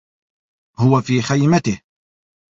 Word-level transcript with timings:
هو 0.77 1.01
في 1.01 1.21
خيمته. 1.21 1.81